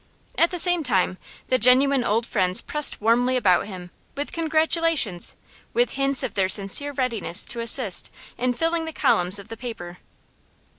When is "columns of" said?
8.93-9.49